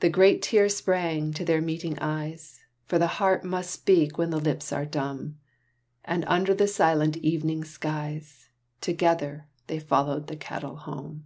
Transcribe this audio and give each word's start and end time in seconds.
The 0.00 0.10
great 0.10 0.42
tears 0.42 0.76
sprang 0.76 1.32
to 1.32 1.46
their 1.46 1.62
meeting 1.62 1.98
eyes; 1.98 2.60
For 2.84 2.98
the 2.98 3.06
heart 3.16 3.42
must 3.42 3.70
speak 3.70 4.18
when 4.18 4.28
the 4.28 4.38
lips 4.38 4.70
are 4.70 4.84
dumb; 4.84 5.38
And 6.04 6.26
under 6.26 6.52
the 6.52 6.68
silent 6.68 7.16
evening 7.16 7.64
skies, 7.64 8.50
Together 8.82 9.46
they 9.66 9.80
followed 9.80 10.26
the 10.26 10.36
cattle 10.36 10.76
home. 10.76 11.24